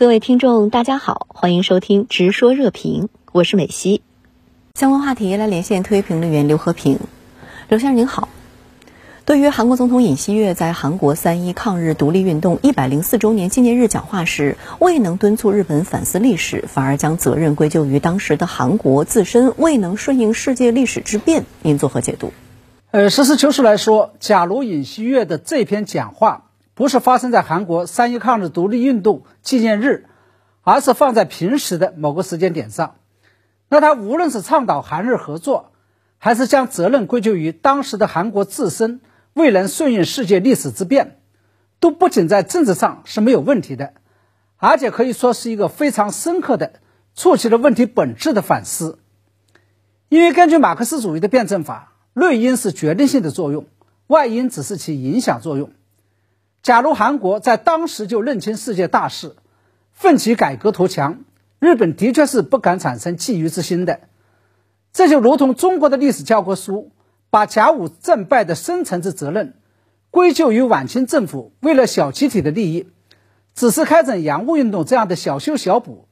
[0.00, 4.00] 各位听众，大家好，欢迎收听《直说热评》，我是美西。
[4.74, 6.98] 相关话题来连线特约评论员刘和平。
[7.68, 8.30] 刘先生您好。
[9.26, 22.32] 对于韩国总统尹锡悦在韩国三一抗日独立运动一百零四周年纪念日讲话时，未能敦促日本反思历史，反而将责任归咎于当时的韩国自身未能顺应世界历史之变，您作何解读？
[22.90, 26.46] 呃，实事求是来说，假如尹锡悦的这篇讲话
[26.80, 30.06] 不是发生在韩国三一抗日独立运动纪念日，
[30.62, 32.96] 而是放在平时的某个时间点上，
[33.68, 35.72] 那他无论是倡导韩日合作，
[36.16, 39.02] 还是将责任归咎于当时的韩国自身。
[39.34, 41.20] 未能顺应世界历史之变，
[41.80, 43.92] 都不仅在政治上是没有问题的，
[44.56, 46.80] 而且可以说是一个非常深刻的
[47.14, 49.00] 触及了问题本质的反思。
[50.08, 53.66] 因为根据马克思主义的辩证法，内因是决定性的作用，
[54.06, 55.72] 外因只是其影响作用。
[56.62, 59.36] 假如韩国在当时就认清世界大势，
[59.92, 61.24] 奋起改革图强，
[61.58, 64.00] 日本的确是不敢产生觊觎之心的。
[64.92, 66.92] 这就如同中国的历史教科书。
[67.32, 69.54] 把甲午战败的深层次责任
[70.10, 72.88] 归咎于晚清政府为了小集体的利益，
[73.54, 76.08] 只是开展洋务运动这样的小修小补，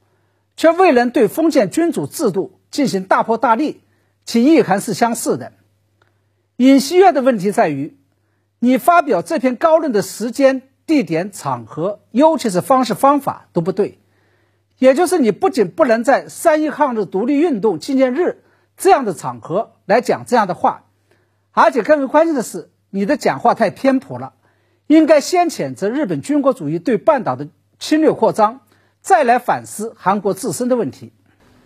[0.56, 3.80] 却未能对封建君主制度进行大破大立，
[4.24, 5.54] 其意涵是相似的。
[6.56, 7.97] 尹锡悦的问题在于，
[8.58, 14.00] 你发表这篇高论的时间、地点、场合，尤其是方式方法都不对，
[14.78, 18.42] 也就是你不仅不能在三一抗日独立运动纪念日
[18.76, 20.84] 这样的场合来讲这样的话。
[21.52, 24.34] 而且更为关键的是，你的讲话太偏颇了，
[24.86, 27.48] 应该先谴责日本军国主义对半岛的
[27.78, 28.60] 侵略扩张，
[29.00, 31.12] 再来反思韩国自身的问题。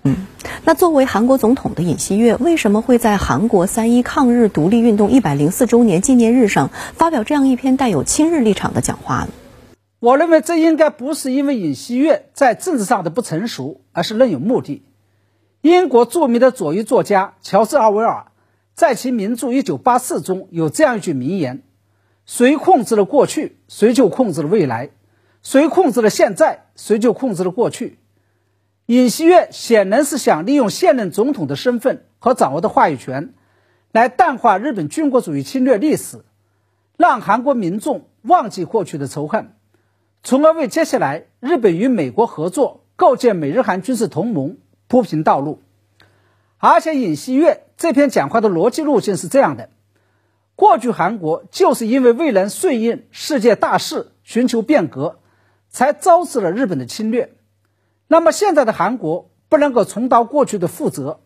[0.05, 0.17] 嗯，
[0.64, 9.28] 那作为韩国总统的尹锡悦，为什么会在韩国三一抗日独立运动一百零四周年纪念日上发表这样一篇带有亲日立场的讲话呢？
[10.00, 14.83] 我认为这应该不是因为尹锡悦在政治上的不成熟，而是另有目的。
[15.61, 18.27] 英国著名的左翼作家乔治·奥威尔。
[18.75, 21.62] 在其名著《一九八四》中有这样一句名言
[22.24, 24.89] ：“谁控制了过去，谁就控制了未来；
[25.42, 27.98] 谁控制了现在，谁就控制了过去。”
[28.92, 33.33] 尹锡悦显然是想利用现任总统的身份和掌握的话语权，
[33.91, 36.27] 来淡化日本军国主义侵略历史，
[36.98, 39.55] 让韩国民众忘记过去的仇恨，
[40.23, 44.58] 从而为接下来日本与美国合作、构建美日韩军事同盟
[44.89, 45.63] 铺平道路。
[46.59, 49.70] 而且，尹锡悦这篇讲话的逻辑路径是这样的：
[50.55, 55.19] 过去韩国就是因为未能顺应世界大势、寻求变革，
[55.70, 57.33] 才招致了日本的侵略。
[58.12, 61.20] 那么，现在的韩国不能够重蹈过去的覆辙，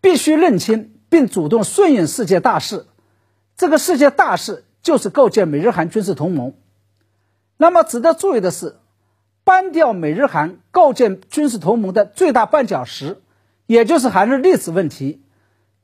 [0.00, 2.86] 必须认清并主动顺应世界大势。
[3.56, 6.54] 这个世界大势就是构建美日韩军事同盟。
[7.56, 8.74] 那么，值得注意的是，
[9.44, 13.22] 搬掉美日韩构建军事同盟的最大绊脚石。
[13.66, 15.22] 也就是韩日历史问题，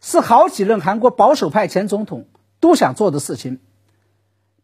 [0.00, 2.26] 是好几任韩国保守派前总统
[2.58, 3.60] 都想做的事情。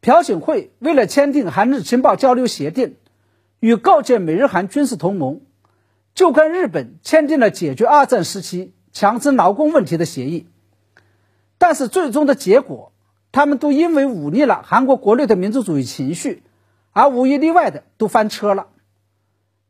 [0.01, 2.97] 朴槿惠为了签订韩日情报交流协定，
[3.65, 5.41] 与告诫美日韩军事同盟，
[6.15, 10.47] 就跟日本签订了解决二战时期强征劳工问题的协议。
[11.57, 12.93] 但是最终的结果，
[13.33, 16.43] 他们都因为忤逆了韩国国内的民族主义情绪，
[16.93, 18.67] 而无一例外的都翻车了。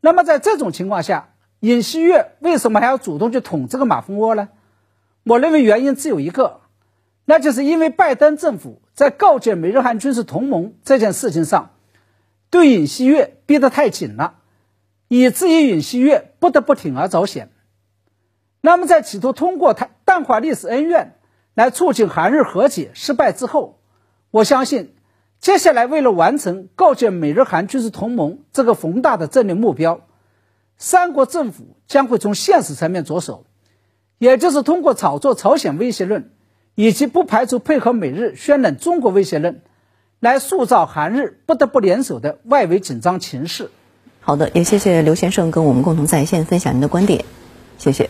[0.01, 1.29] 那么在这种情况下，
[1.61, 4.49] 尹锡悦为什么还要主动去捅这个马蜂窝呢？
[5.23, 6.63] 我认为原因只有一个，
[7.27, 11.71] 那就是因为拜登政府在告诫美日韩军事同盟这件事情上，
[12.55, 14.37] 对尹锡悦逼得太紧了，
[15.09, 17.51] 以至于尹锡悦不得不铤而走险。
[18.61, 21.17] 那么，在企图通过他淡化历史恩怨
[21.55, 23.81] 来促进韩日和解失败之后，
[24.31, 24.95] 我相信，
[25.41, 30.07] 接下来为了完成构建美日韩军事同盟这个宏大的战略目标。
[30.79, 33.47] 三国政府将会从现实层面着手，
[34.19, 36.31] 也就是通过炒作朝鲜威胁论，
[36.77, 39.61] 以及不排除配合美日渲染中国威胁论，
[40.25, 43.71] 来塑造韩日不得不联手的外围紧张情势。
[44.21, 47.27] 好的，也谢谢刘先生跟我们共同在线分享您的观点，
[47.77, 48.09] 谢谢。